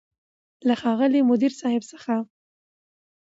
له 0.67 0.73
ښاغلي 0.81 1.21
مدير 1.29 1.51
صيب 1.61 1.83
څخه 1.91 2.15